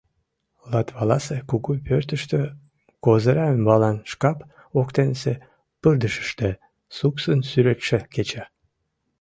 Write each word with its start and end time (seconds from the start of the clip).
Латваласе 0.71 1.37
кугу 1.49 1.71
пӧртыштӧ, 1.87 2.39
козыра 3.03 3.45
ӱмбалан 3.55 3.97
шкап 4.11 4.37
воктенсе 4.75 5.33
пырдыжыште, 5.81 6.49
суксын 6.97 7.39
сӱретше 7.49 7.99
кеча. 8.13 8.43